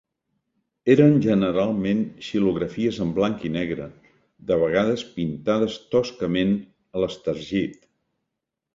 Eren 0.93 1.19
generalment 1.25 2.01
xilografies 2.29 2.99
en 3.05 3.13
blanc 3.19 3.45
i 3.51 3.53
negre, 3.59 3.87
de 4.51 4.59
vegades 4.67 5.07
pintades 5.21 5.79
toscament 5.95 6.61
a 6.93 7.07
l'estergit. 7.07 7.83